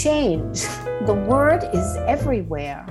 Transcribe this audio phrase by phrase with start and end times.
[0.00, 0.62] change.
[1.06, 2.86] The word is everywhere.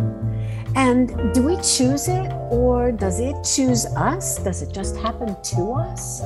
[0.76, 4.38] And do we choose it or does it choose us?
[4.44, 6.22] Does it just happen to us?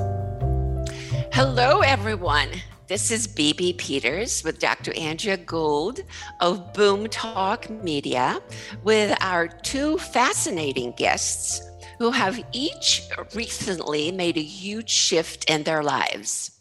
[1.31, 2.49] Hello, everyone.
[2.87, 4.93] This is BB Peters with Dr.
[4.95, 6.01] Andrea Gould
[6.39, 8.39] of Boom Talk Media
[8.83, 11.61] with our two fascinating guests
[11.97, 13.01] who have each
[13.33, 16.54] recently made a huge shift in their lives.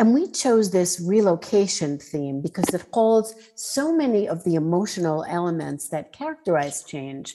[0.00, 5.90] And we chose this relocation theme because it holds so many of the emotional elements
[5.90, 7.34] that characterize change.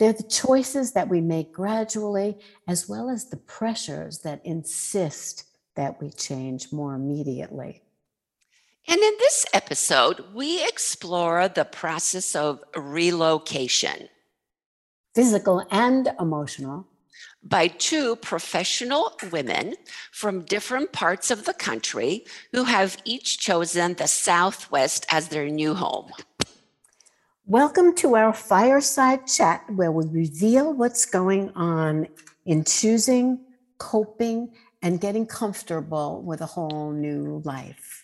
[0.00, 5.44] They're the choices that we make gradually, as well as the pressures that insist
[5.76, 7.80] that we change more immediately.
[8.88, 14.08] And in this episode, we explore the process of relocation
[15.14, 16.88] physical and emotional
[17.42, 19.74] by two professional women
[20.12, 25.74] from different parts of the country who have each chosen the Southwest as their new
[25.74, 26.10] home.
[27.46, 32.06] Welcome to our fireside chat where we reveal what's going on
[32.46, 33.40] in choosing,
[33.78, 37.99] coping, and getting comfortable with a whole new life.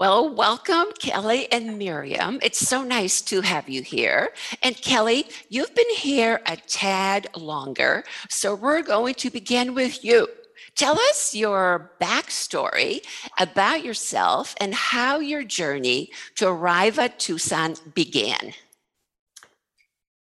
[0.00, 2.38] Well, welcome, Kelly and Miriam.
[2.42, 4.30] It's so nice to have you here.
[4.62, 10.26] And Kelly, you've been here a tad longer, so we're going to begin with you.
[10.74, 13.04] Tell us your backstory
[13.38, 18.54] about yourself and how your journey to arrive at Tucson began.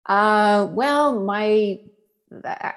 [0.07, 1.79] Uh, well, my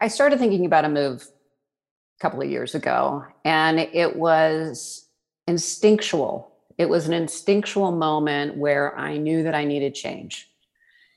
[0.02, 5.06] I started thinking about a move a couple of years ago, and it was
[5.46, 10.48] instinctual it was an instinctual moment where I knew that I needed change.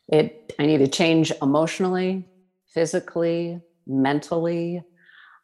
[0.08, 2.28] It I needed change emotionally,
[2.68, 4.84] physically, mentally.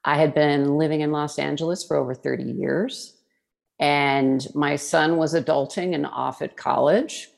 [0.04, 3.20] I had been living in Los Angeles for over 30 years
[3.80, 7.30] and my son was adulting and off at college,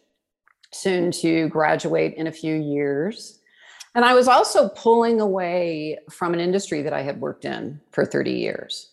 [0.74, 3.40] soon to graduate in a few years.
[3.94, 8.06] And I was also pulling away from an industry that I had worked in for
[8.06, 8.90] 30 years.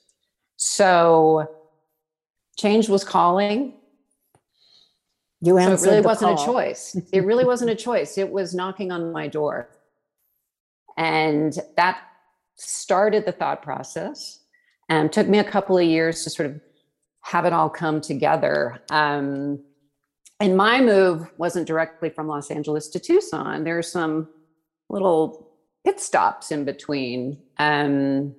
[0.56, 1.48] So
[2.58, 3.75] change was calling.
[5.41, 6.43] You so it really wasn't call.
[6.43, 6.97] a choice.
[7.12, 8.19] it really wasn't a choice.
[8.19, 9.71] It was knocking on my door.
[10.97, 12.00] And that
[12.56, 14.41] started the thought process
[14.88, 16.60] and took me a couple of years to sort of
[17.21, 18.81] have it all come together.
[18.91, 19.62] Um,
[20.41, 23.65] and my move wasn't directly from Los Angeles to Tucson.
[23.65, 24.28] There are some
[24.88, 25.50] little
[25.84, 27.38] pit stops in between.
[27.59, 28.34] Um,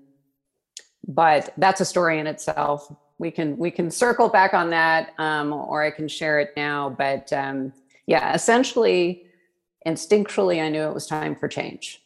[1.07, 5.53] but that's a story in itself we can we can circle back on that um,
[5.53, 7.71] or i can share it now but um,
[8.07, 9.23] yeah essentially
[9.85, 12.01] instinctually i knew it was time for change.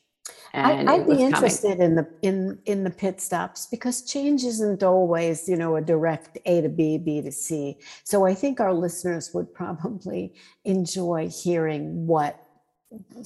[0.56, 1.82] And I, would be interested coming.
[1.82, 6.38] in the in in the pit stops because change isn't always you know a direct
[6.46, 7.80] a to b b to c.
[8.04, 12.40] So i think our listeners would probably enjoy hearing what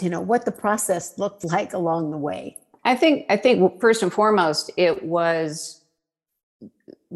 [0.01, 2.57] you know what the process looked like along the way.
[2.85, 5.76] I think i think first and foremost it was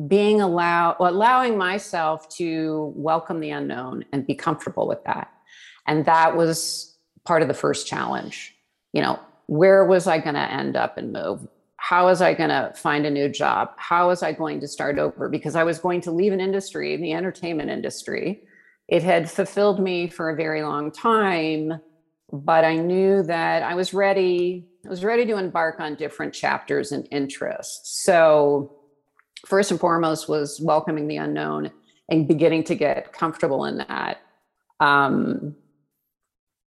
[0.08, 5.32] being allowed allowing myself to welcome the unknown and be comfortable with that.
[5.88, 8.56] And that was part of the first challenge.
[8.94, 11.46] You know where was i going to end up and move?
[11.76, 13.72] How was i going to find a new job?
[13.76, 15.28] How was i going to start over?
[15.28, 18.44] Because i was going to leave an industry the entertainment industry.
[18.88, 21.82] It had fulfilled me for a very long time
[22.34, 26.94] but i knew that i was ready i was ready to embark on different chapters
[26.94, 28.04] and interests.
[28.04, 28.81] So
[29.46, 31.72] first and foremost was welcoming the unknown
[32.10, 34.22] and beginning to get comfortable in that.
[34.80, 35.56] Um,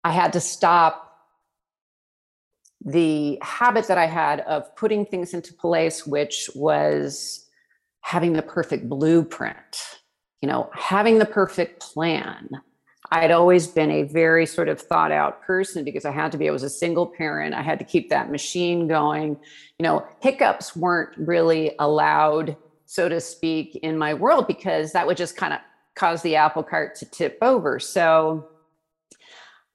[0.03, 1.07] I had to stop
[2.83, 7.47] the habit that I had of putting things into place, which was
[8.01, 9.99] having the perfect blueprint,
[10.41, 12.49] you know, having the perfect plan.
[13.11, 16.47] I'd always been a very sort of thought out person because I had to be,
[16.47, 17.53] I was a single parent.
[17.53, 19.38] I had to keep that machine going.
[19.79, 22.55] You know, hiccups weren't really allowed,
[22.85, 25.59] so to speak, in my world because that would just kind of
[25.95, 27.80] cause the apple cart to tip over.
[27.80, 28.47] So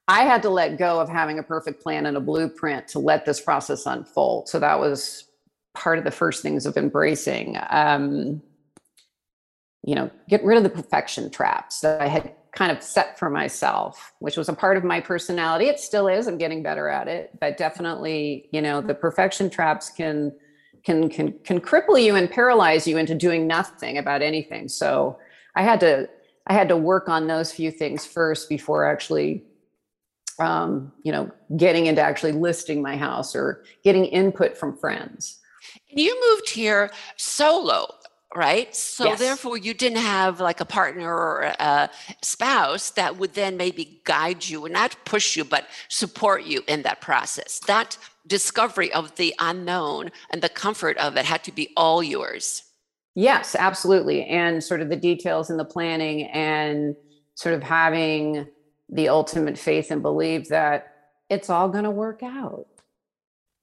[0.07, 3.25] I had to let go of having a perfect plan and a blueprint to let
[3.25, 4.49] this process unfold.
[4.49, 5.25] So that was
[5.75, 7.57] part of the first things of embracing.
[7.69, 8.41] Um,
[9.83, 13.29] you know, get rid of the perfection traps that I had kind of set for
[13.29, 15.65] myself, which was a part of my personality.
[15.65, 16.25] It still is.
[16.25, 20.33] I'm getting better at it, but definitely, you know, the perfection traps can
[20.83, 24.67] can can can cripple you and paralyze you into doing nothing about anything.
[24.69, 25.19] So
[25.55, 26.09] I had to
[26.47, 29.43] I had to work on those few things first before actually
[30.39, 35.39] um, you know, getting into actually listing my house or getting input from friends.
[35.87, 37.87] You moved here solo
[38.37, 38.73] right?
[38.75, 39.19] So Yes.
[39.19, 41.89] therefore, you didn't have like a partner or a
[42.21, 46.83] spouse that would then maybe guide you and not push you, but support you in
[46.83, 47.59] that process.
[47.65, 47.97] That
[48.27, 52.63] discovery of the unknown and the comfort of it had to be all yours.
[53.15, 54.25] Yes, absolutely.
[54.25, 56.95] And sort of the details and the planning and
[57.33, 58.47] sort of having
[58.89, 60.93] the ultimate faith and belief that
[61.29, 62.67] it's all going to work out.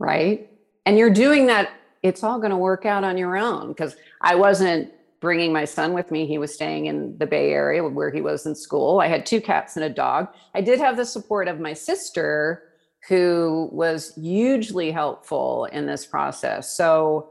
[0.00, 0.50] Right.
[0.84, 1.70] And you're doing that,
[2.04, 5.94] it's all going to work out on your own because I wasn't bringing my son
[5.94, 6.26] with me.
[6.26, 9.00] He was staying in the Bay Area where he was in school.
[9.00, 10.28] I had two cats and a dog.
[10.54, 12.64] I did have the support of my sister
[13.08, 16.76] who was hugely helpful in this process.
[16.76, 17.30] So,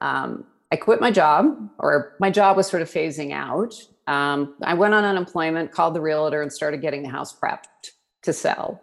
[0.00, 3.72] um, I quit my job, or my job was sort of phasing out.
[4.08, 7.92] Um, I went on unemployment, called the realtor, and started getting the house prepped
[8.22, 8.82] to sell.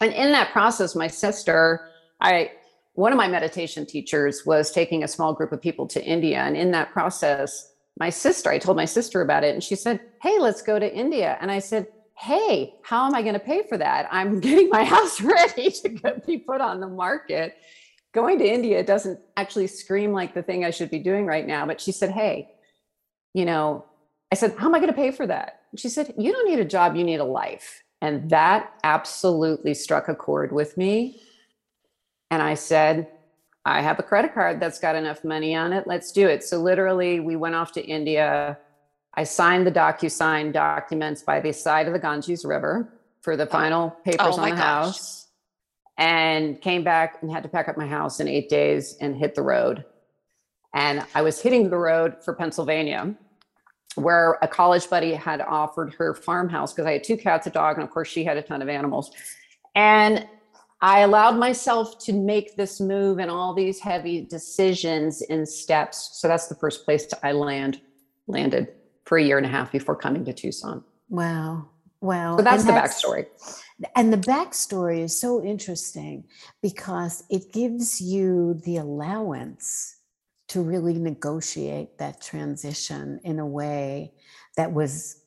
[0.00, 1.90] And in that process, my sister,
[2.22, 2.52] I
[2.98, 6.56] one of my meditation teachers was taking a small group of people to India, and
[6.56, 10.40] in that process, my sister, I told my sister about it, and she said, "Hey,
[10.40, 11.86] let's go to India." And I said,
[12.16, 14.08] "Hey, how am I going to pay for that?
[14.10, 17.56] I'm getting my house ready to be put on the market."
[18.14, 21.66] going to India doesn't actually scream like the thing I should be doing right now.
[21.66, 22.48] But she said, Hey,
[23.34, 23.84] you know,
[24.32, 25.60] I said, How am I going to pay for that?
[25.70, 27.84] And she said, You don't need a job, you need a life.
[28.00, 31.20] And that absolutely struck a chord with me.
[32.30, 33.08] And I said,
[33.64, 35.86] I have a credit card that's got enough money on it.
[35.86, 36.42] Let's do it.
[36.42, 38.58] So literally, we went off to India.
[39.14, 43.50] I signed the DocuSign documents by the side of the Ganges River for the oh.
[43.50, 44.64] final papers Oh on my the gosh.
[44.64, 45.28] house
[45.98, 49.34] and came back and had to pack up my house in eight days and hit
[49.34, 49.84] the road.
[50.74, 53.14] And I was hitting the road for Pennsylvania,
[53.96, 57.76] where a college buddy had offered her farmhouse because I had two cats, a dog,
[57.76, 59.10] and of course she had a ton of animals.
[59.74, 60.26] And
[60.80, 66.10] I allowed myself to make this move and all these heavy decisions in steps.
[66.20, 67.80] So that's the first place I land
[68.28, 68.68] landed
[69.04, 70.84] for a year and a half before coming to Tucson.
[71.08, 71.70] Wow.
[72.00, 72.36] Wow.
[72.36, 73.26] So that's And the backstory.
[73.96, 76.24] And the backstory is so interesting
[76.62, 79.96] because it gives you the allowance
[80.48, 84.12] to really negotiate that transition in a way
[84.56, 85.22] that was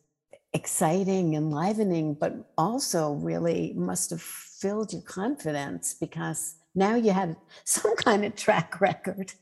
[0.54, 4.24] exciting, enlivening, but also really must have
[4.62, 7.36] filled your confidence because now you had
[7.66, 9.34] some kind of track record.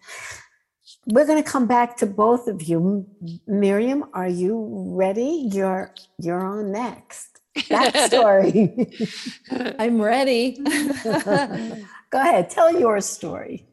[1.06, 3.08] We're going to come back to both of you.
[3.48, 5.50] Miriam, are you ready?
[5.52, 7.40] You're you're on next.
[7.58, 8.66] Backstory.
[9.80, 10.58] I'm ready.
[12.12, 13.68] Go ahead, tell your story.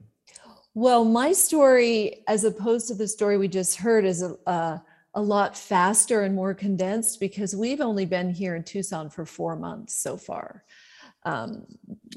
[0.75, 4.79] well, my story, as opposed to the story we just heard, is a, uh,
[5.15, 9.57] a lot faster and more condensed because we've only been here in Tucson for four
[9.57, 10.65] months so far.
[11.27, 11.67] Um,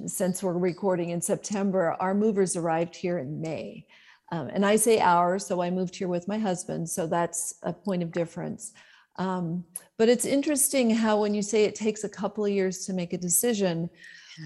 [0.06, 3.88] since we're recording in September, our movers arrived here in May.
[4.32, 6.88] Um, and I say ours, so I moved here with my husband.
[6.88, 8.74] So that's a point of difference.
[9.18, 9.66] Um,
[9.98, 13.12] but it's interesting how, when you say it takes a couple of years to make
[13.14, 13.90] a decision,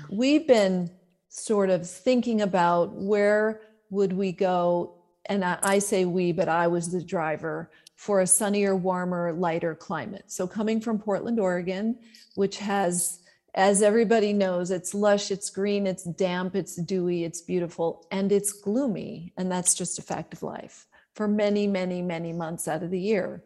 [0.09, 0.89] we've been
[1.27, 4.95] sort of thinking about where would we go
[5.27, 9.73] and I, I say we but i was the driver for a sunnier warmer lighter
[9.73, 11.97] climate so coming from portland oregon
[12.35, 13.22] which has
[13.55, 18.51] as everybody knows it's lush it's green it's damp it's dewy it's beautiful and it's
[18.51, 22.89] gloomy and that's just a fact of life for many many many months out of
[22.89, 23.43] the year.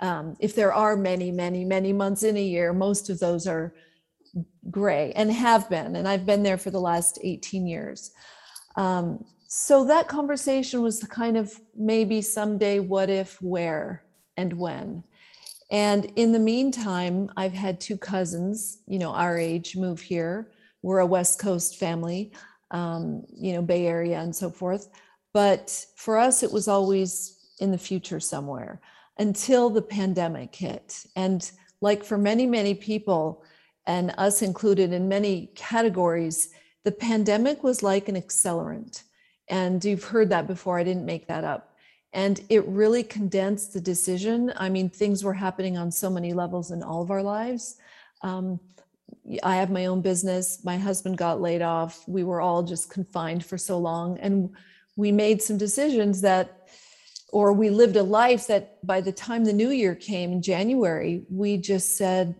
[0.00, 3.72] Um, if there are many many many months in a year most of those are
[4.70, 8.12] gray and have been and i've been there for the last 18 years.
[8.76, 14.02] Um, so that conversation was the kind of maybe someday what if where
[14.36, 15.04] and when
[15.72, 20.52] and in the meantime i've had two cousins you know our age move here
[20.82, 22.32] we're a west coast family
[22.70, 24.88] um, you know bay area and so forth
[25.34, 28.80] but for us it was always in the future somewhere
[29.18, 31.50] until the pandemic hit and
[31.80, 33.44] like for many many people
[33.86, 36.50] and us included in many categories,
[36.84, 39.02] the pandemic was like an accelerant.
[39.48, 40.78] And you've heard that before.
[40.78, 41.71] I didn't make that up.
[42.12, 44.52] And it really condensed the decision.
[44.56, 47.76] I mean, things were happening on so many levels in all of our lives.
[48.22, 48.60] Um,
[49.42, 50.62] I have my own business.
[50.64, 52.06] My husband got laid off.
[52.06, 54.18] We were all just confined for so long.
[54.18, 54.50] And
[54.96, 56.68] we made some decisions that,
[57.32, 61.24] or we lived a life that by the time the new year came in January,
[61.30, 62.34] we just said,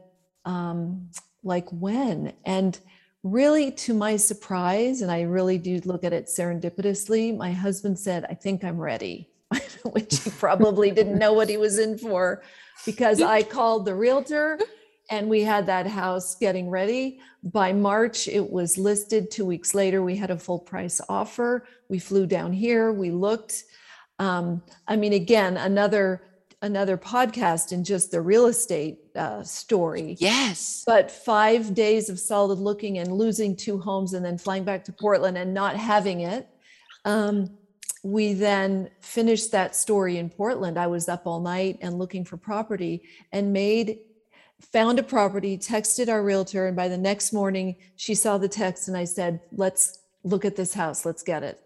[0.45, 1.09] um,
[1.45, 2.79] like when and
[3.23, 8.25] really to my surprise and i really do look at it serendipitously my husband said
[8.29, 9.29] i think i'm ready
[9.93, 12.43] which he probably didn't know what he was in for
[12.87, 14.59] because i called the realtor
[15.11, 20.03] and we had that house getting ready by march it was listed two weeks later
[20.03, 23.65] we had a full price offer we flew down here we looked
[24.19, 26.23] Um, I mean, again, another
[26.61, 30.17] another podcast in just the real estate uh, story.
[30.21, 30.85] Yes.
[30.87, 34.93] But five days of solid looking and losing two homes and then flying back to
[34.93, 36.47] Portland and not having it.
[37.05, 37.51] Um,
[38.03, 40.79] we then finished that story in Portland.
[40.79, 43.99] I was up all night and looking for property and made
[44.61, 48.89] found a property, texted our realtor, and by the next morning she saw the text
[48.89, 51.05] and I said, "Let's look at this house.
[51.05, 51.61] Let's get it."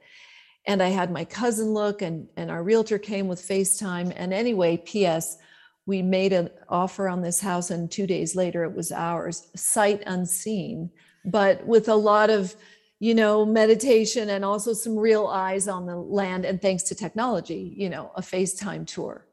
[0.67, 4.13] And I had my cousin look, and and our realtor came with FaceTime.
[4.17, 5.39] And anyway, P.S.
[5.87, 10.03] We made an offer on this house, and two days later it was ours, sight
[10.07, 10.91] unseen,
[11.25, 12.57] but with a lot of
[12.99, 16.45] you know, meditation and also some real eyes on the land.
[16.45, 19.27] And thanks to technology, you know, a FaceTime tour.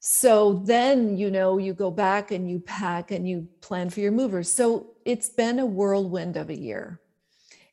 [0.00, 4.12] So then, you know, you go back and you pack and you plan for your
[4.12, 4.50] movers.
[4.52, 7.00] So it's been a whirlwind of a year.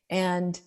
[0.09, 0.59] And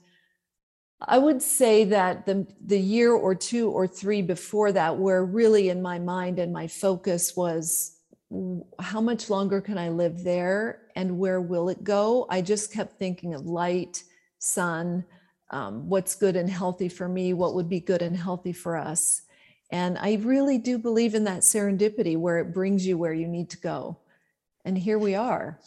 [1.00, 5.68] I would say that the, the year or two or three before that, where really
[5.68, 7.96] in my mind and my focus was
[8.78, 12.26] how much longer can I live there and where will it go?
[12.28, 14.04] I just kept thinking of light,
[14.38, 15.02] sun,
[15.50, 19.22] um, what's good and healthy for me, what would be good and healthy for us.
[19.70, 23.48] And I really do believe in that serendipity where it brings you where you need
[23.48, 23.96] to go.
[24.66, 25.58] And here we are.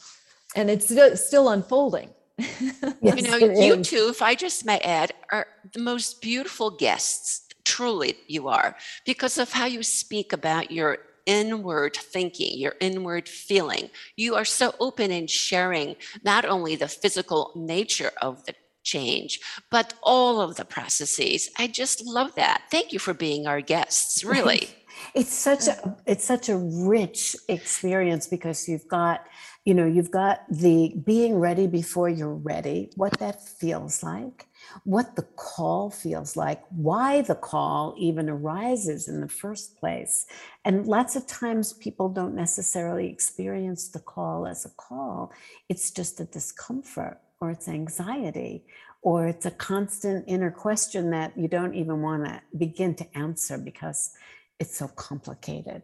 [0.55, 0.85] And it's
[1.25, 2.11] still unfolding.
[2.37, 3.89] yes, you know, you is.
[3.89, 7.47] two, if I just may add, are the most beautiful guests.
[7.65, 13.89] Truly, you are because of how you speak about your inward thinking, your inward feeling.
[14.15, 18.53] You are so open in sharing not only the physical nature of the
[18.83, 19.39] change,
[19.71, 21.49] but all of the processes.
[21.57, 22.63] I just love that.
[22.69, 24.69] Thank you for being our guests, really.
[25.15, 29.25] it's such a it's such a rich experience because you've got
[29.65, 34.47] you know you've got the being ready before you're ready what that feels like
[34.83, 40.25] what the call feels like why the call even arises in the first place
[40.65, 45.31] and lots of times people don't necessarily experience the call as a call
[45.69, 48.63] it's just a discomfort or it's anxiety
[49.03, 53.57] or it's a constant inner question that you don't even want to begin to answer
[53.57, 54.11] because
[54.59, 55.83] it's so complicated.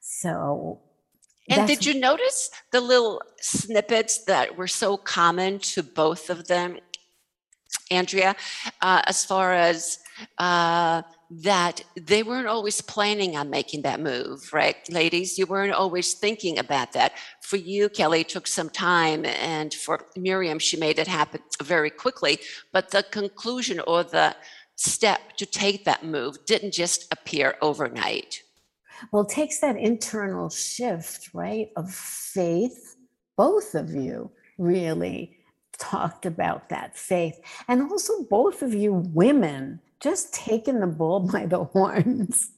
[0.00, 0.80] So
[1.48, 6.78] and did you notice the little snippets that were so common to both of them,
[7.90, 8.34] Andrea,
[8.80, 9.98] uh, as far as
[10.38, 15.38] uh, that they weren't always planning on making that move, right, ladies?
[15.38, 17.12] You weren't always thinking about that.
[17.42, 22.38] For you, Kelly, took some time, and for Miriam, she made it happen very quickly.
[22.72, 24.36] But the conclusion or the
[24.76, 28.42] step to take that move didn't just appear overnight.
[29.10, 32.96] Well, it takes that internal shift, right, of faith.
[33.36, 35.38] Both of you really
[35.82, 37.40] talked about that faith.
[37.68, 42.52] And also, both of you women just taking the bull by the horns.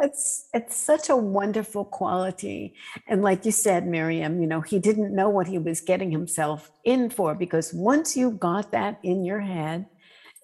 [0.00, 2.74] It's it's such a wonderful quality.
[3.06, 6.70] And like you said, Miriam, you know, he didn't know what he was getting himself
[6.84, 9.86] in for because once you got that in your head,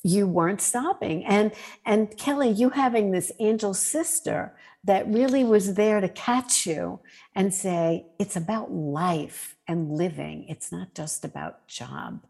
[0.04, 1.25] you weren't stopping.
[1.26, 1.52] And
[1.86, 7.00] and Kelly, you having this angel sister that really was there to catch you
[7.34, 10.46] and say, it's about life and living.
[10.49, 12.25] It's not just about job.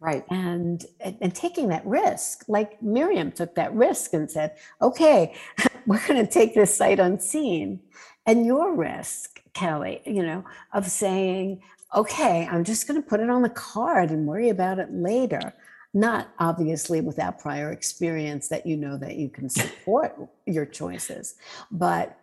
[0.00, 0.24] Right.
[0.30, 5.34] And, and taking that risk, like Miriam took that risk and said, okay,
[5.86, 7.80] we're going to take this sight unseen.
[8.26, 11.62] And your risk, Kelly, you know, of saying,
[11.94, 15.54] okay, I'm just going to put it on the card and worry about it later.
[15.94, 21.34] Not obviously without prior experience that you know that you can support your choices,
[21.70, 22.18] but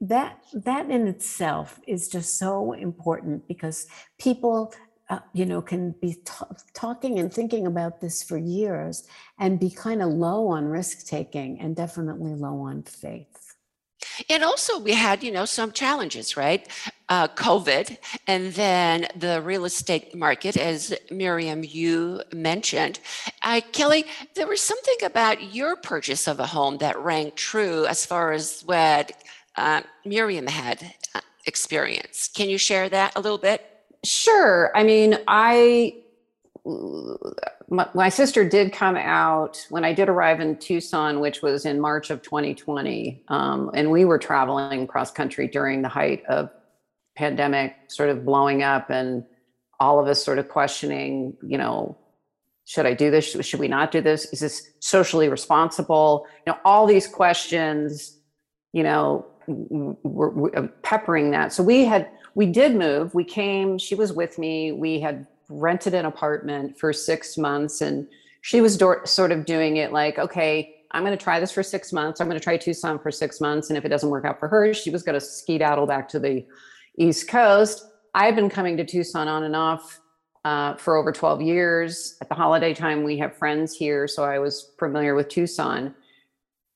[0.00, 3.86] that that in itself is just so important because
[4.18, 4.72] people
[5.10, 6.44] uh, you know, can be t-
[6.74, 9.06] talking and thinking about this for years
[9.38, 13.54] and be kind of low on risk taking and definitely low on faith.
[14.28, 16.68] And also, we had, you know, some challenges, right?
[17.08, 17.96] Uh, COVID,
[18.26, 23.00] and then the real estate market, as Miriam, you mentioned.
[23.42, 28.04] Uh, Kelly, there was something about your purchase of a home that rang true as
[28.04, 29.12] far as what
[29.58, 32.34] uh, Miriam had uh, experienced.
[32.34, 33.64] Can you share that a little bit?
[34.04, 34.70] Sure.
[34.76, 35.94] I mean, I
[37.68, 41.80] my, my, sister did come out when I did arrive in Tucson, which was in
[41.80, 46.50] March of 2020, um, and we were traveling cross country during the height of
[47.16, 49.24] pandemic, sort of blowing up, and
[49.80, 51.96] all of us sort of questioning, you know,
[52.64, 53.24] should I do this?
[53.24, 54.26] Should we not do this?
[54.26, 56.26] Is this socially responsible?
[56.46, 58.18] You know, all these questions,
[58.72, 61.52] you know, were peppering that.
[61.52, 63.14] So we had we did move.
[63.14, 64.72] We came, she was with me.
[64.72, 68.06] We had rented an apartment for six months and
[68.42, 71.62] she was do- sort of doing it like, okay, I'm going to try this for
[71.62, 72.20] six months.
[72.20, 73.68] I'm going to try Tucson for six months.
[73.68, 76.18] And if it doesn't work out for her, she was going to skedaddle back to
[76.18, 76.46] the
[76.96, 77.86] East Coast.
[78.14, 80.00] I've been coming to Tucson on and off
[80.44, 82.16] uh, for over 12 years.
[82.20, 84.08] At the holiday time, we have friends here.
[84.08, 85.94] So I was familiar with Tucson.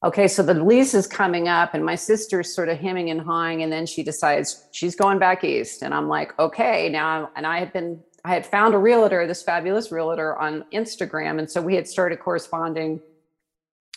[0.05, 3.63] Okay, so the lease is coming up, and my sister's sort of hemming and hawing,
[3.63, 5.83] and then she decides she's going back east.
[5.83, 9.43] And I'm like, okay, now, and I had been I had found a realtor, this
[9.43, 11.39] fabulous realtor on Instagram.
[11.39, 13.01] And so we had started corresponding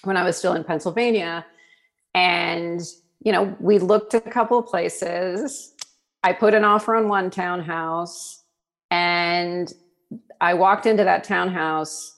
[0.04, 1.46] when I was still in Pennsylvania.
[2.14, 2.82] And,
[3.24, 5.74] you know, we looked at a couple of places.
[6.24, 8.44] I put an offer on one townhouse
[8.90, 9.72] and
[10.42, 12.18] I walked into that townhouse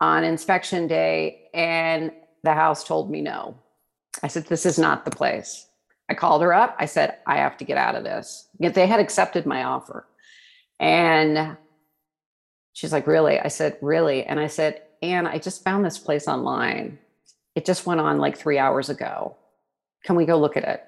[0.00, 2.12] on inspection day and
[2.44, 3.56] the house told me no.
[4.22, 5.66] I said, This is not the place.
[6.08, 6.76] I called her up.
[6.78, 8.48] I said, I have to get out of this.
[8.58, 10.06] Yet they had accepted my offer.
[10.78, 11.56] And
[12.74, 13.40] she's like, Really?
[13.40, 14.24] I said, Really?
[14.24, 16.98] And I said, Anne, I just found this place online.
[17.54, 19.36] It just went on like three hours ago.
[20.04, 20.84] Can we go look at it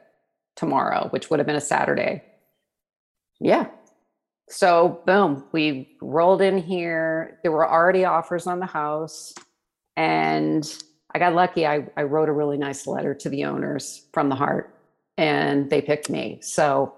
[0.57, 2.23] tomorrow, which would have been a Saturday?
[3.41, 3.69] Yeah.
[4.49, 7.39] So, boom, we rolled in here.
[7.43, 9.35] There were already offers on the house.
[9.97, 10.67] And
[11.17, 11.67] I got lucky.
[11.67, 14.79] I, I wrote a really nice letter to the owners from the heart,
[15.17, 16.39] and they picked me.
[16.43, 16.95] So,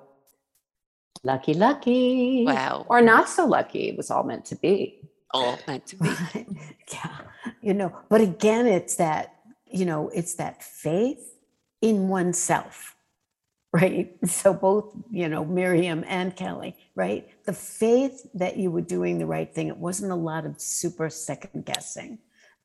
[1.24, 2.44] Lucky, lucky.
[2.44, 2.86] Wow.
[2.88, 3.88] Or not so lucky.
[3.88, 5.00] It was all meant to be.
[5.30, 6.10] All meant to be.
[6.92, 7.18] yeah.
[7.60, 11.34] You know, but again, it's that, you know, it's that faith
[11.82, 12.96] in oneself,
[13.72, 14.16] right?
[14.26, 17.28] So both, you know, Miriam and Kelly, right?
[17.44, 19.68] The faith that you were doing the right thing.
[19.68, 22.18] It wasn't a lot of super second guessing.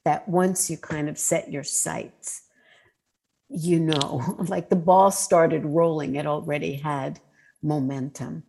[0.05, 2.43] That once you kind of set your sights,
[3.49, 7.19] you know, like the ball started rolling, it already had
[7.61, 8.43] momentum?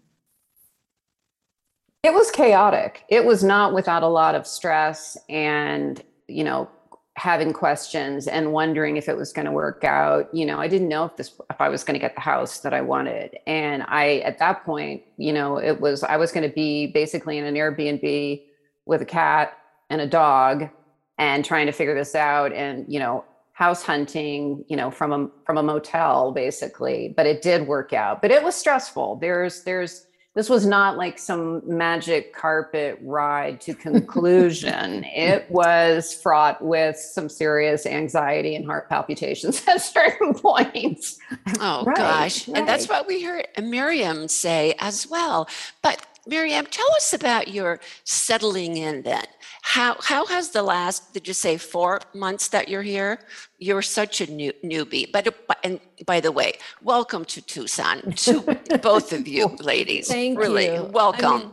[2.02, 3.04] It was chaotic.
[3.08, 6.68] It was not without a lot of stress and, you know,
[7.16, 10.28] having questions and wondering if it was going to work out.
[10.34, 12.58] You know, I didn't know if this if I was going to get the house
[12.61, 13.38] that I wanted.
[13.46, 17.38] And I at that point, you know, it was I was going to be basically
[17.38, 18.42] in an Airbnb
[18.87, 19.57] with a cat
[19.90, 20.68] and a dog
[21.18, 25.31] and trying to figure this out and, you know, house hunting, you know, from a
[25.46, 28.20] from a motel basically, but it did work out.
[28.20, 29.16] But it was stressful.
[29.16, 35.05] There's there's this was not like some magic carpet ride to conclusion.
[35.14, 41.18] it was fraught with some serious anxiety and heart palpitations at certain points.
[41.61, 42.48] Oh right, gosh.
[42.48, 42.59] Right.
[42.59, 45.48] And that's what we heard Miriam say as well.
[45.81, 49.27] But Miriam, tell us about your settling in then.
[49.66, 53.18] How how has the last did you say four months that you're here?
[53.59, 55.11] You're such a new, newbie.
[55.11, 60.09] But and by the way, welcome to Tucson to both of you ladies.
[60.09, 60.85] Thank really, you.
[60.85, 61.33] Welcome.
[61.33, 61.53] I mean,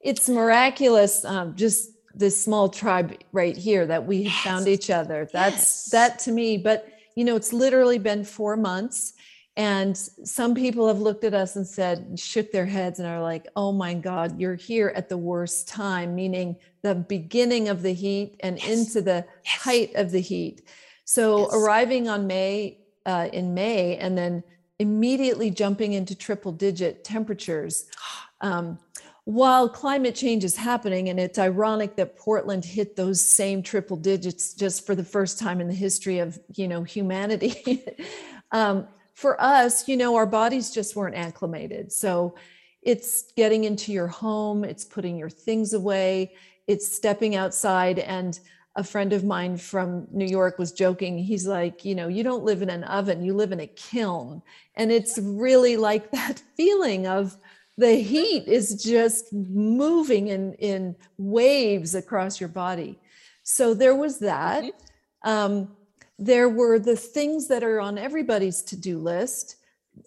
[0.00, 1.22] it's miraculous.
[1.22, 4.42] Um, just this small tribe right here that we yes.
[4.42, 5.28] found each other.
[5.30, 5.88] That's yes.
[5.92, 6.56] that to me.
[6.56, 9.12] But you know, it's literally been four months
[9.60, 13.46] and some people have looked at us and said, shook their heads and are like,
[13.56, 18.36] oh my God, you're here at the worst time, meaning the beginning of the heat
[18.40, 18.68] and yes.
[18.68, 19.62] into the yes.
[19.62, 20.62] height of the heat.
[21.04, 21.54] So yes.
[21.54, 24.42] arriving on May, uh, in May, and then
[24.78, 27.86] immediately jumping into triple digit temperatures.
[28.42, 28.78] Um,
[29.24, 34.54] while climate change is happening, and it's ironic that Portland hit those same triple digits
[34.54, 37.84] just for the first time in the history of you know humanity.
[38.50, 41.92] um, for us, you know, our bodies just weren't acclimated.
[41.92, 42.34] So
[42.82, 46.32] it's getting into your home, it's putting your things away,
[46.70, 47.98] it's stepping outside.
[47.98, 48.38] And
[48.76, 51.18] a friend of mine from New York was joking.
[51.18, 54.40] He's like, you know, you don't live in an oven, you live in a kiln.
[54.76, 57.36] And it's really like that feeling of
[57.76, 63.00] the heat is just moving in, in waves across your body.
[63.42, 64.62] So there was that.
[64.62, 65.28] Mm-hmm.
[65.28, 65.76] Um,
[66.18, 69.56] there were the things that are on everybody's to-do list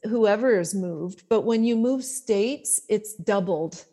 [0.04, 3.86] whoever is moved but when you move states it's doubled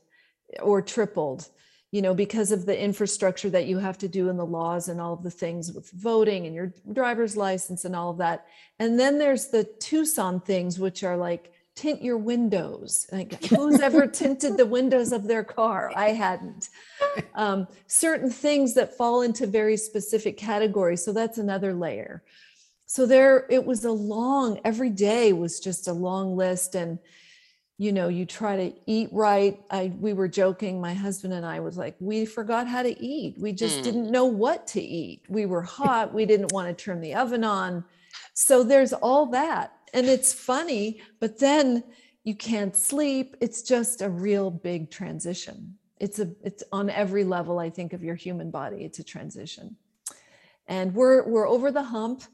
[0.62, 1.48] or tripled
[1.90, 5.00] you know because of the infrastructure that you have to do and the laws and
[5.00, 8.46] all of the things with voting and your driver's license and all of that
[8.78, 13.06] and then there's the tucson things which are like tint your windows.
[13.10, 15.92] Like who's ever tinted the windows of their car?
[15.96, 16.68] I hadn't.
[17.34, 21.04] Um, certain things that fall into very specific categories.
[21.04, 22.22] So that's another layer.
[22.86, 26.74] So there, it was a long, every day was just a long list.
[26.74, 26.98] And,
[27.80, 29.58] you know, you try to eat right.
[29.70, 33.38] I, we were joking, my husband and I was like, we forgot how to eat.
[33.38, 33.84] We just mm.
[33.84, 35.22] didn't know what to eat.
[35.30, 36.12] We were hot.
[36.12, 37.82] we didn't want to turn the oven on.
[38.34, 41.82] So there's all that and it's funny, but then
[42.22, 43.34] you can't sleep.
[43.40, 45.78] It's just a real big transition.
[45.98, 48.84] It's a it's on every level, I think, of your human body.
[48.84, 49.76] It's a transition.
[50.68, 52.24] and we're we're over the hump.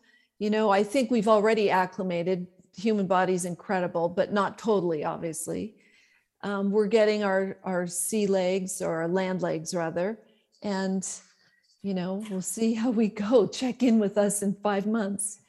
[0.40, 2.48] You know, I think we've already acclimated.
[2.76, 5.76] Human body's incredible, but not totally, obviously.
[6.42, 10.18] Um, we're getting our our sea legs or land legs rather,
[10.62, 11.06] and
[11.82, 13.46] you know, we'll see how we go.
[13.60, 15.40] Check in with us in five months.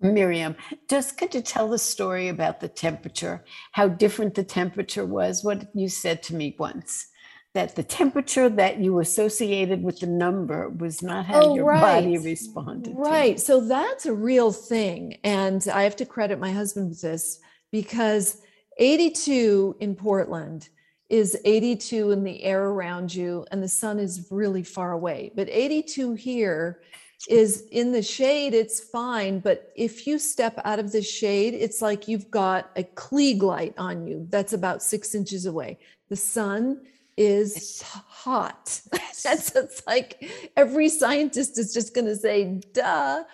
[0.00, 0.54] Miriam,
[0.90, 5.42] just could you tell the story about the temperature, how different the temperature was?
[5.42, 7.06] What you said to me once
[7.56, 12.16] that the temperature that you associated with the number was not how Oh, your body
[12.18, 12.24] right.
[12.24, 12.90] responded.
[12.92, 13.00] to.
[13.00, 13.40] Right.
[13.40, 15.16] So that's a real thing.
[15.24, 17.40] And I have to credit my husband with this
[17.72, 18.42] because
[18.76, 20.68] 82 in Portland
[21.08, 25.32] is 82 in the air around you, and the sun is really far away.
[25.34, 26.82] But 82 here
[27.26, 29.38] is in the shade, it's fine.
[29.38, 33.72] But if you step out of the shade, it's like you've got a Klieg light
[33.78, 35.78] on you that's about six inches away.
[36.10, 36.82] The sun
[37.16, 38.80] is hot.
[38.92, 43.24] That's it's like every scientist is just going to say, duh,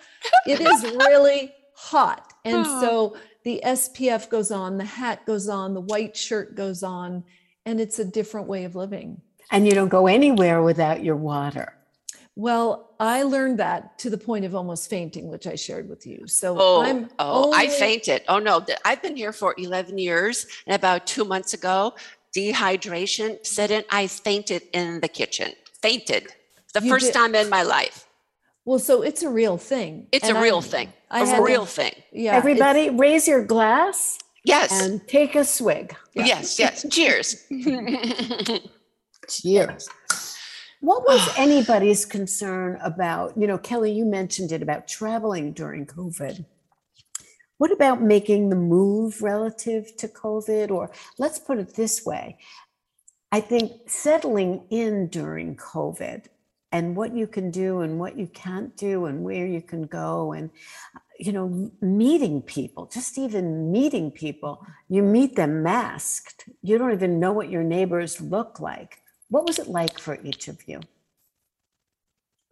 [0.47, 2.33] it is really hot.
[2.45, 2.81] And Oh.
[3.13, 7.23] so the SPF goes on, the hat goes on, the white shirt goes on,
[7.65, 9.21] and it's a different way of living.
[9.51, 11.73] And you don't go anywhere without your water.
[12.35, 16.25] Well, I learned that to the point of almost fainting, which I shared with you.
[16.25, 18.23] So Oh, I'm oh, I fainted.
[18.27, 21.93] Oh no, I've been here for 11 years, and about two months ago,
[22.35, 23.83] dehydration set in.
[23.91, 25.53] I fainted in the kitchen.
[25.81, 26.27] Fainted.
[26.73, 28.05] The You first did- time in my life.
[28.65, 30.07] Well, so it's a real thing.
[30.11, 30.93] It's And a I- real thing.
[31.11, 31.93] I A had to- real thing.
[32.11, 32.35] Yeah.
[32.35, 34.71] Everybody, raise your glass Yes.
[34.81, 35.95] and take a swig.
[36.13, 36.57] Yes.
[36.57, 36.85] Yes.
[36.91, 37.45] Cheers.
[39.29, 39.89] Cheers.
[40.81, 46.45] What was anybody's concern about, you know, Kelly, you mentioned it about traveling during COVID.
[47.57, 50.71] What about making the move relative to COVID?
[50.71, 52.37] Or let's put it this way
[53.33, 56.25] I think settling in during COVID
[56.71, 60.33] and what you can do and what you can't do and where you can go
[60.33, 60.51] and,
[61.17, 66.47] you know, meeting people, just even meeting people, you meet them masked.
[66.61, 68.99] You don't even know what your neighbors look like.
[69.29, 70.81] What was it like for each of you?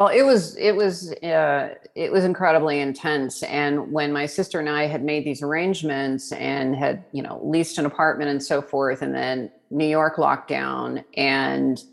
[0.02, 3.44] Well, it was it was uh, it was incredibly intense.
[3.44, 7.78] And when my sister and I had made these arrangements and had you know leased
[7.78, 11.84] an apartment and so forth, and then New York lockdown, and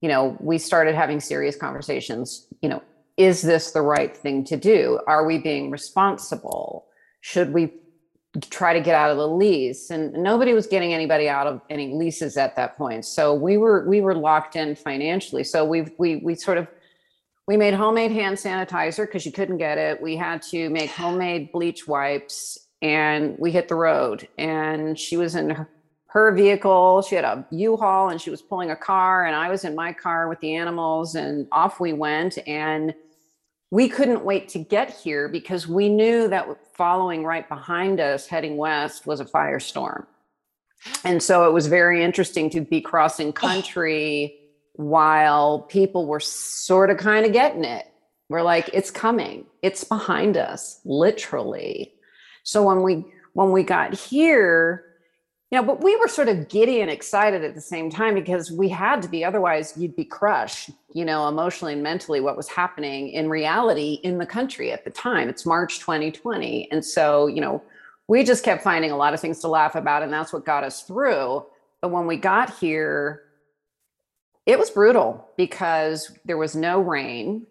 [0.00, 2.46] you know we started having serious conversations.
[2.62, 2.82] You know,
[3.16, 5.00] is this the right thing to do?
[5.08, 6.86] Are we being responsible?
[7.20, 7.74] Should we
[8.42, 9.90] try to get out of the lease?
[9.90, 13.04] And nobody was getting anybody out of any leases at that point.
[13.06, 15.42] So we were we were locked in financially.
[15.42, 16.68] So we we we sort of
[17.46, 20.00] we made homemade hand sanitizer because you couldn't get it.
[20.02, 24.28] We had to make homemade bleach wipes and we hit the road.
[24.36, 25.68] And she was in her,
[26.08, 27.02] her vehicle.
[27.02, 29.92] She had a U-Haul and she was pulling a car and I was in my
[29.92, 32.94] car with the animals and off we went and
[33.70, 38.56] we couldn't wait to get here because we knew that following right behind us heading
[38.56, 40.06] west was a firestorm.
[41.04, 43.32] And so it was very interesting to be crossing oh.
[43.32, 44.45] country
[44.76, 47.86] while people were sort of kind of getting it.
[48.28, 51.94] We're like, it's coming, it's behind us, literally.
[52.42, 54.86] So when we when we got here,
[55.50, 58.50] you know, but we were sort of giddy and excited at the same time because
[58.50, 62.48] we had to be, otherwise you'd be crushed, you know, emotionally and mentally what was
[62.48, 65.28] happening in reality in the country at the time.
[65.28, 66.68] It's March 2020.
[66.72, 67.62] And so, you know,
[68.08, 70.64] we just kept finding a lot of things to laugh about, and that's what got
[70.64, 71.44] us through.
[71.80, 73.25] But when we got here,
[74.46, 77.46] it was brutal because there was no rain.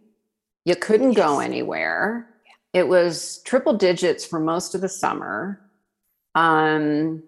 [0.64, 1.46] You couldn't go Yes.
[1.46, 2.28] anywhere.
[2.74, 5.60] It was triple digits for most of the summer.
[6.36, 7.24] Um,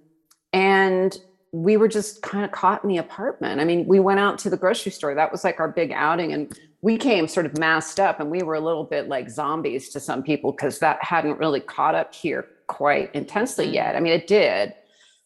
[0.54, 1.18] and
[1.52, 3.62] we were just kind of caught in the apartment.
[3.62, 5.14] I mean, we went out to the grocery store.
[5.16, 6.34] That was like our big outing.
[6.34, 9.90] And we came sort of masked up and we were a little bit like zombies
[9.90, 13.74] to some people because that hadn't really caught up here quite intensely Mhm.
[13.74, 13.96] yet.
[13.96, 14.74] I mean, it did.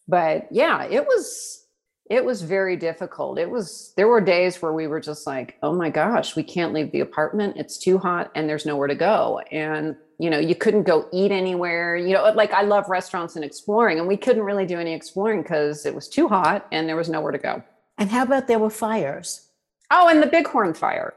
[0.08, 1.66] But yeah, it was
[2.12, 3.40] it was very difficult.
[3.40, 6.74] It was there were days where we were just like, "Oh my gosh, we can't
[6.74, 7.56] leave the apartment.
[7.56, 11.32] It's too hot and there's nowhere to go." And you know, you couldn't go eat
[11.32, 11.96] anywhere.
[11.96, 15.44] You know, like I love restaurants and exploring and we couldn't really do any exploring
[15.46, 17.64] cuz it was too hot and there was nowhere to go.
[17.98, 19.48] And how about there were fires,
[19.90, 21.14] Oh, and the Bighorn fire.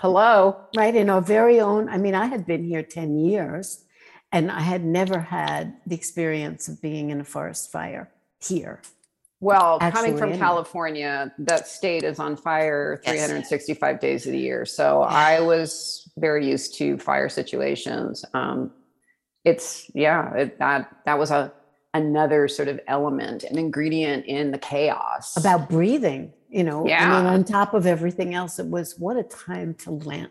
[0.00, 0.56] Hello.
[0.76, 0.94] right?
[0.94, 3.84] In our very own, I mean, I had been here 10 years
[4.32, 8.80] and I had never had the experience of being in a forest fire here.
[9.40, 10.36] Well, coming from.
[10.38, 13.16] California, that state is on fire Yes.
[13.26, 14.66] 365 days of the year.
[14.66, 18.24] So I was very used to fire situations.
[18.34, 18.70] Um,
[19.44, 21.52] it's yeah, it, that that was a
[21.94, 25.36] another sort of element, an ingredient in the chaos.
[25.36, 27.16] About breathing, you know, I Yeah.
[27.22, 30.30] mean, on top of everything else, it was what a time to land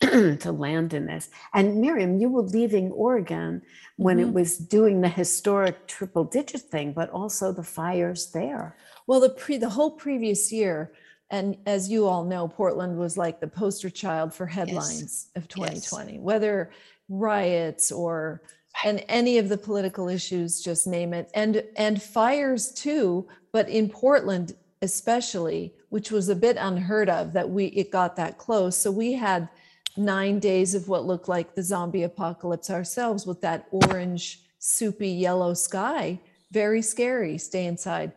[0.40, 1.28] to land in this.
[1.54, 3.62] And Miriam, you were leaving Oregon
[3.96, 4.32] when it Mhm.
[4.32, 8.76] was doing the historic triple digit thing, but also the fires there.
[9.06, 10.92] Well, the pre the whole previous year,
[11.30, 16.18] and as you all know, Portland was like the poster child for headlines of 2020,
[16.18, 16.70] whether
[17.08, 18.42] riots or
[18.84, 23.28] and any of the political issues, just name it, and and fires too.
[23.52, 28.38] But in Portland, especially, which was a bit unheard of that we it got that
[28.38, 28.76] close.
[28.78, 29.48] So we had
[29.96, 35.54] nine days of what looked like the zombie apocalypse ourselves with that orange, soupy yellow
[35.54, 36.20] sky.
[36.52, 37.38] Very scary.
[37.38, 38.12] Stay inside.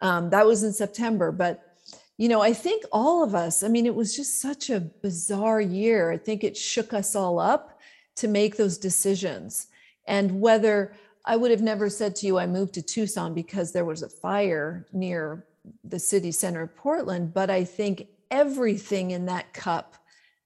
[0.00, 1.70] Um, that was in September, but
[2.16, 5.60] you know, I think all of us, I mean, it was just such a bizarre
[5.60, 6.10] year.
[6.10, 7.80] I think it shook us all up
[8.16, 9.68] to make those decisions.
[10.06, 10.92] And whether
[11.24, 14.08] I would have never said to you, I moved to Tucson because there was a
[14.08, 15.46] fire near
[15.84, 19.96] the city center of Portland, but I think everything in that cup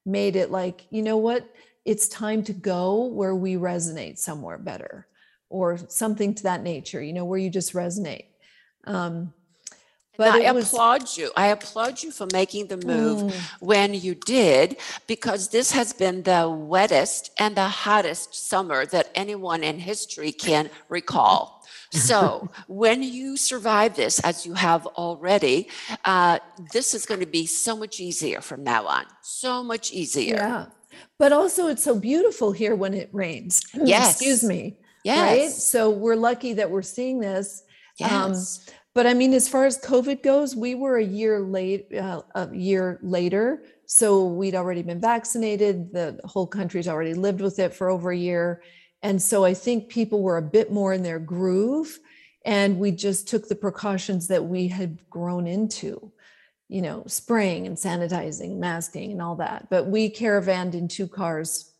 [0.05, 1.49] made it like, you know what?
[1.85, 5.07] It's time to go where we resonate somewhere better
[5.51, 8.27] or something to that nature, you know, where you just resonate.
[8.85, 9.33] Um,
[10.17, 11.33] But I was applaud you.
[11.37, 13.33] I applaud you for making the move Mm.
[13.61, 14.77] when you did,
[15.09, 20.71] because this has been the wettest and the hottest summer that anyone in history can
[20.89, 21.64] recall.
[21.95, 25.69] So, when you survive this, as you have already,
[26.05, 26.39] uh,
[26.73, 29.05] this is going to be so much easier from now on.
[29.23, 30.37] So much easier.
[30.37, 30.67] Yeah.
[31.19, 33.63] But also, it's so beautiful here when it rains.
[33.75, 34.13] Yes.
[34.13, 34.77] Excuse me.
[35.05, 35.39] Yes.
[35.39, 35.51] Right.
[35.51, 37.63] So we're lucky that we're seeing this.
[38.03, 38.71] Um, Yes.
[38.95, 42.55] But I mean, as far as COVID goes, we were a year late, uh, a
[42.55, 43.65] year later.
[43.87, 45.93] So we'd already been vaccinated.
[45.93, 48.63] The whole country's already lived with it for over a year.
[49.05, 52.01] And so I think people were a bit more in their groove.
[52.47, 56.11] And we just took the precautions that we had grown into,
[56.69, 59.69] you know, spraying and sanitizing, masking, and all that.
[59.71, 61.71] But we caravanned in two cars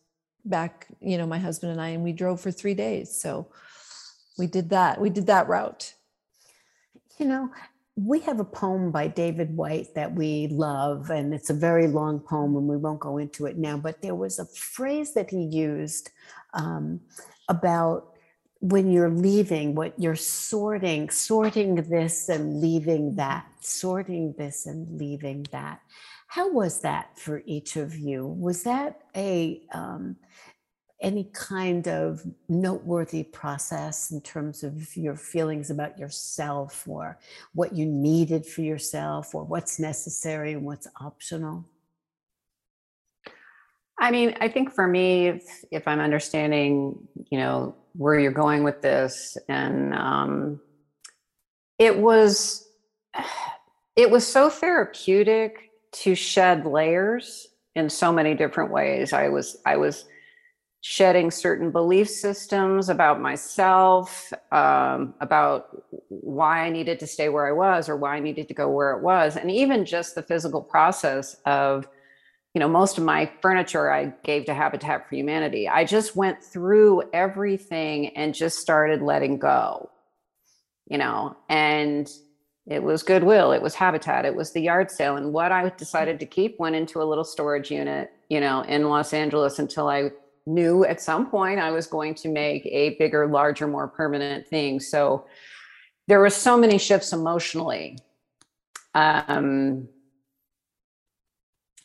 [0.45, 3.19] back, you know, my husband and I, and we drove for three days.
[3.19, 3.47] So
[4.37, 5.01] we did that.
[5.01, 5.95] We did that route.
[7.17, 7.49] You know,
[7.95, 12.19] we have a poem by David Whyte that we love, and it's a very long
[12.19, 13.77] poem, and we won't go into it now.
[13.77, 16.11] But there was a phrase that he used
[16.55, 17.01] um,
[17.49, 18.15] about
[18.59, 25.45] when you're leaving, what you're sorting, sorting this and leaving that, sorting this and leaving
[25.51, 25.81] that.
[26.27, 28.25] How was that for each of you?
[28.25, 30.15] Was that a um,
[31.01, 37.19] any kind of noteworthy process in terms of your feelings about yourself or
[37.53, 41.65] what you needed for yourself or what's necessary and what's optional?
[43.97, 48.63] I mean, I think for me, if, if I'm understanding, you know, where you're going
[48.63, 50.59] with this, and um,
[51.79, 52.67] it was,
[53.95, 59.13] it was so therapeutic to shed layers in so many different ways.
[59.13, 60.05] I was, I was
[60.81, 67.53] shedding certain belief systems about myself, um, about why I needed to stay where I
[67.53, 70.61] was or why I needed to go where it was, and even just the physical
[70.61, 71.87] process of
[72.55, 75.67] you know, most of my furniture I gave to Habitat for Humanity.
[75.67, 79.89] I just went through everything and just started letting go,
[80.87, 82.09] you know, and
[82.65, 85.17] it was Goodwill, it was Habitat, it was the yard sale.
[85.17, 88.87] And what I decided to keep went into a little storage unit, you know, in
[88.87, 90.11] Los Angeles until I
[90.45, 94.79] knew at some point I was going to make a bigger, larger, more permanent thing.
[94.79, 95.25] So
[96.07, 97.97] there were so many shifts emotionally.
[98.93, 99.89] Um,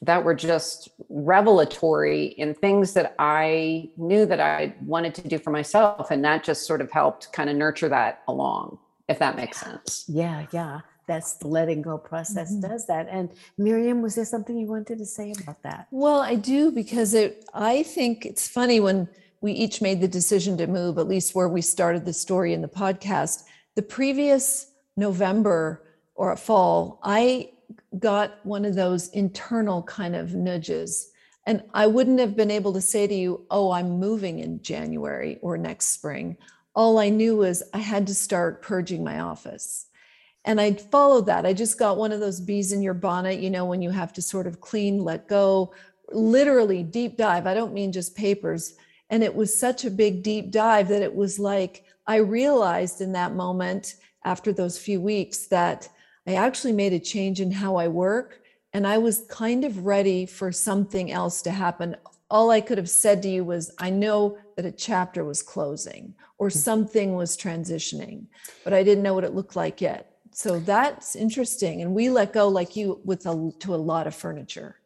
[0.02, 5.50] that were just revelatory in things that I knew that I wanted to do for
[5.50, 6.10] myself.
[6.10, 10.04] And that just sort of helped kind of nurture that along, if that makes sense.
[10.08, 10.80] Yeah, yeah.
[11.06, 12.68] That's the letting go process Mhm.
[12.68, 13.08] does that.
[13.10, 15.88] And Miriam, was there something you wanted to say about that?
[15.90, 19.08] Well, I do because it I think it's funny when
[19.40, 22.62] we each made the decision to move, at least where we started the story in
[22.62, 23.44] the podcast.
[23.74, 25.82] The previous November
[26.14, 27.50] or fall, I
[27.98, 31.10] got one of those internal kind of nudges.
[31.46, 35.38] And I wouldn't have been able to say to you, oh, I'm moving in January
[35.42, 36.36] or next spring.
[36.74, 39.86] All I knew was I had to start purging my office.
[40.44, 41.44] And I followed that.
[41.44, 44.12] I just got one of those bees in your bonnet, you know, when you have
[44.14, 45.74] to sort of clean, let go,
[46.12, 47.46] literally deep dive.
[47.46, 48.74] I don't mean just papers.
[49.10, 53.12] And it was such a big deep dive that it was like I realized in
[53.12, 55.88] that moment after those few weeks that
[56.30, 58.40] I actually made a change in how I work.
[58.72, 61.96] And I was kind of ready for something else to happen.
[62.30, 66.14] All I could have said to you was, I know that a chapter was closing
[66.38, 68.26] or something was transitioning,
[68.62, 70.12] but I didn't know what it looked like yet.
[70.30, 71.82] So that's interesting.
[71.82, 74.76] And we let go, like you, with a, to a lot of furniture.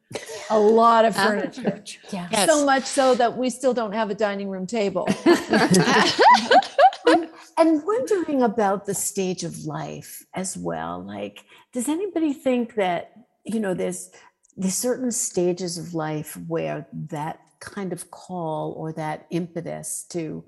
[0.49, 1.85] A lot of Uh, furniture.
[2.11, 2.29] Yeah.
[2.33, 2.49] Yes.
[2.49, 5.07] So much so that we still don't have a dining room table.
[7.07, 11.03] and, and wondering about the stage of life as well.
[11.03, 13.13] Like, does anybody think that
[13.45, 14.11] you know there's
[14.57, 20.45] there's certain stages of life where that kind of call or that impetus to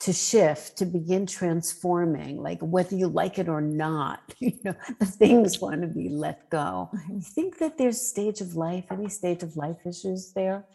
[0.00, 5.06] to shift to begin transforming like whether you like it or not you know the
[5.06, 9.42] things want to be let go you think that there's stage of life any stage
[9.42, 10.66] of life issues there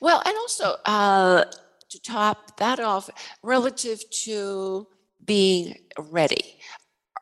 [0.00, 1.44] Well, and also uh,
[1.92, 3.08] to top that off,
[3.42, 4.86] relative to
[5.24, 6.58] being ready,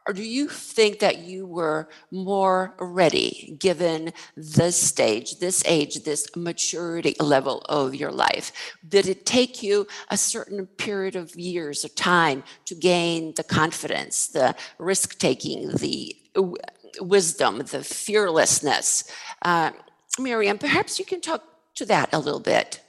[0.06, 6.34] or do you think that you were more ready given this stage, this age, this
[6.34, 8.50] maturity level of your life?
[8.88, 14.26] Did it take you a certain period of years or time to gain the confidence,
[14.26, 16.56] the risk taking, the w-
[17.00, 19.04] wisdom, the fearlessness?
[19.42, 19.70] Uh,
[20.18, 21.44] Miriam, perhaps you can talk
[21.76, 22.80] to that a little bit.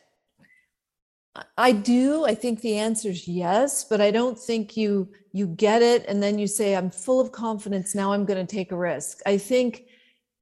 [1.57, 2.25] I do.
[2.25, 6.21] I think the answer is yes, but I don't think you you get it and
[6.21, 9.19] then you say I'm full of confidence now I'm going to take a risk.
[9.25, 9.85] I think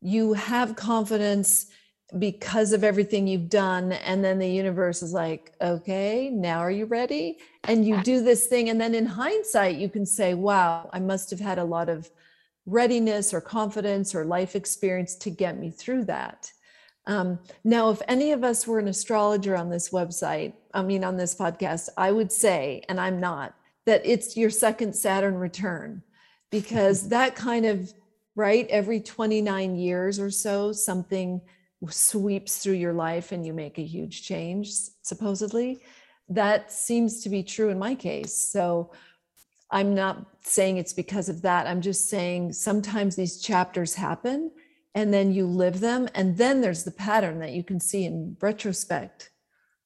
[0.01, 1.67] you have confidence
[2.17, 6.85] because of everything you've done and then the universe is like, "Okay, now are you
[6.85, 10.99] ready?" And you do this thing and then in hindsight you can say, "Wow, I
[10.99, 12.09] must have had a lot of
[12.65, 16.51] readiness or confidence or life experience to get me through that."
[17.09, 21.17] Um, now, if any of us were an astrologer on this website, I mean, on
[21.17, 23.55] this podcast, I would say, and I'm not,
[23.87, 26.03] that it's your second Saturn return
[26.51, 27.91] because that kind of,
[28.35, 31.41] right, every 29 years or so, something
[31.89, 35.81] sweeps through your life and you make a huge change, supposedly.
[36.29, 38.37] That seems to be true in my case.
[38.37, 38.91] So
[39.71, 41.65] I'm not saying it's because of that.
[41.65, 44.51] I'm just saying sometimes these chapters happen
[44.95, 48.35] and then you live them and then there's the pattern that you can see in
[48.41, 49.31] retrospect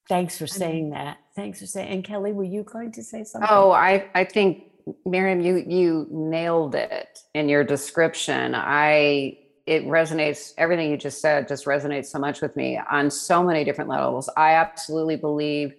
[0.10, 3.50] thanks for saying that thanks for saying and kelly were you going to say something
[3.52, 4.64] Oh, I, I think
[5.06, 8.54] Miriam, you, you nailed it in your description.
[8.56, 13.44] I, it resonates, everything you just said just resonates so much with me on so
[13.44, 14.30] many different levels.
[14.36, 15.74] I absolutely believe,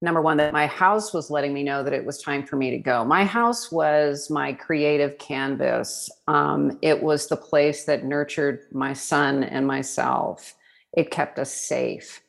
[0.00, 2.70] number one, that my house was letting me know that it was time for me
[2.70, 3.04] to go.
[3.04, 6.08] My house was my creative canvas.
[6.28, 10.54] Um, it was the place that nurtured my son and myself.
[10.92, 12.22] It kept us safe.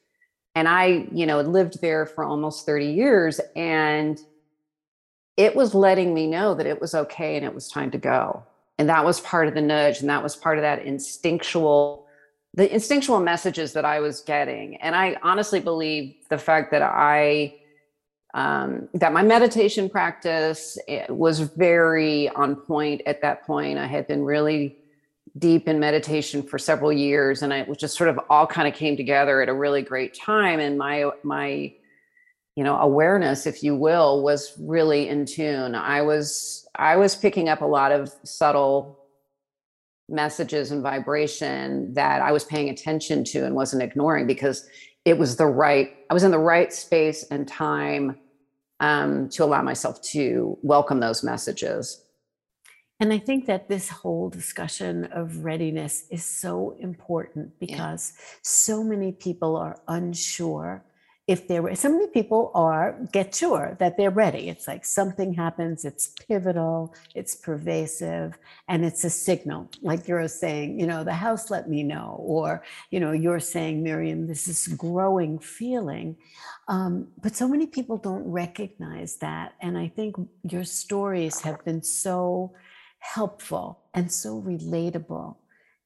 [0.55, 4.19] And I, you know, lived there for almost 30 years and
[5.37, 8.43] it was letting me know that it was okay and it was time to go.
[8.77, 12.07] And that was part of the nudge and that was part of that instinctual
[12.53, 14.75] the instinctual messages that I was getting.
[14.77, 17.55] And I honestly believe the fact that I
[18.35, 23.79] um, that my meditation practice eh, was very on point at that point.
[23.79, 24.77] I had been really
[25.39, 28.75] deep in meditation for several years, and it was just sort of all kind of
[28.75, 30.59] came together at a really great time.
[30.59, 31.73] And my my
[32.59, 37.47] you know awareness if you will was really in tune i was i was picking
[37.47, 38.98] up a lot of subtle
[40.09, 44.67] messages and vibration that i was paying attention to and wasn't ignoring because
[45.05, 48.17] it was the right i was in the right space and time
[48.79, 52.03] um, to allow myself to welcome those messages.
[53.01, 59.13] And I think that this whole discussion of readiness is so important because so many
[59.13, 60.83] people are unsure
[61.29, 61.75] if they're.
[61.75, 64.49] So many people are get sure that they're ready.
[64.49, 68.37] It's like something happens, it's pivotal, it's pervasive,
[68.67, 69.69] and it's a signal.
[69.83, 73.83] Like you're saying, you know, the house let me know, or you know, you're saying,
[73.83, 76.17] Miriam, this is growing feeling.
[76.67, 79.53] Um, but so many people don't recognize that.
[79.61, 82.55] And I think your stories have been so
[82.99, 85.35] helpful and so relatable.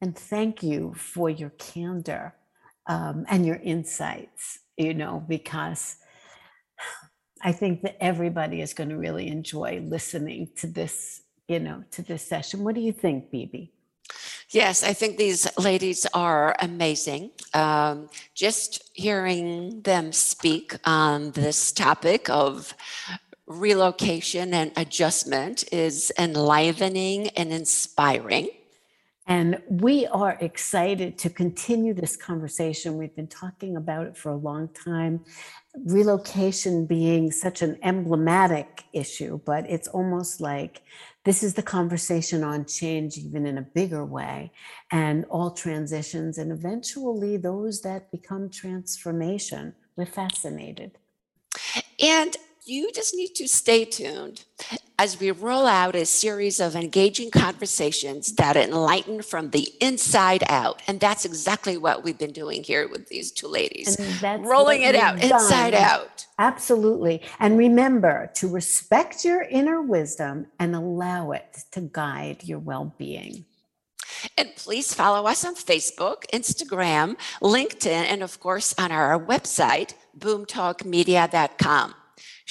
[0.02, 2.36] And thank you for your candor
[2.88, 5.98] um, and your insights, you know, because
[7.42, 12.02] I think that everybody is going to really enjoy listening to this, you know, to
[12.02, 12.64] this session.
[12.64, 13.74] What do you think, Bibi?
[14.50, 17.32] Yes, I think these ladies are amazing.
[17.54, 22.76] Um, just hearing them speak on this topic of
[23.48, 28.50] relocation and adjustment is enlivening and inspiring.
[29.26, 32.98] And we are excited to continue this conversation.
[32.98, 35.24] We've been talking about it for a long time.
[35.86, 40.82] Relocation being such an emblematic issue, but it's almost like
[41.24, 44.52] this is the conversation on change, even in a bigger way,
[44.92, 49.74] and all transitions, and eventually those that become transformation.
[49.96, 50.98] We're fascinated.
[52.02, 54.46] And you just need to stay tuned
[54.98, 60.82] as we roll out a series of engaging conversations that enlighten from the inside out.
[60.88, 63.98] And that's exactly what we've been doing here with these two ladies.
[64.22, 66.26] Rolling it out we've inside out.
[66.40, 67.22] Absolutely.
[67.40, 73.46] And remember to respect your inner wisdom and allow it to guide your well being.
[74.38, 81.96] And please follow us on Facebook, Instagram, LinkedIn, and of course on our website, boomtalkmedia.com.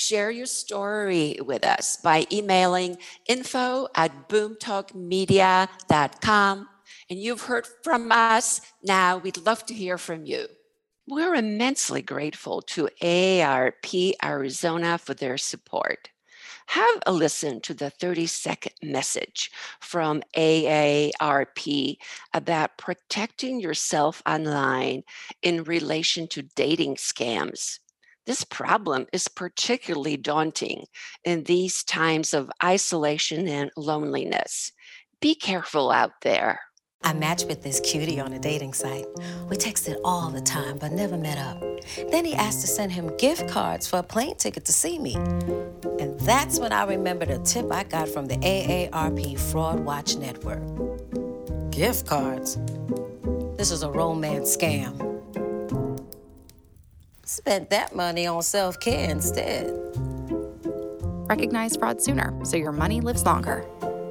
[0.03, 2.99] Share your story with us by emailing
[3.29, 6.69] info at boomtalkmedia.com.
[7.09, 8.61] And you've heard from us.
[8.83, 10.49] Now we'd love to hear from you.
[11.07, 16.09] We're immensely grateful to AARP Arizona for their support.
[16.67, 21.97] Have a listen to the 30 second message from AARP
[22.35, 25.05] about protecting yourself online
[25.43, 27.79] in relation to dating scams.
[28.25, 30.85] This problem is particularly daunting
[31.25, 34.71] in these times of isolation and loneliness.
[35.21, 36.61] Be careful out there.
[37.03, 39.07] I matched with this cutie on a dating site.
[39.49, 41.61] We texted all the time, but never met up.
[42.13, 45.17] Then he asked to send him gift cards for a plane ticket to see me.
[45.99, 50.63] And that's when I remembered a tip I got from the AARP Fraud Watch Network.
[51.73, 52.57] Gift cards?
[53.57, 55.12] This is a romance scam.
[57.33, 59.73] Spent that money on self care instead.
[61.31, 63.65] Recognize fraud sooner so your money lives longer.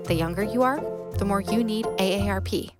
[0.06, 0.80] The younger you are,
[1.20, 2.72] the more you need AARP.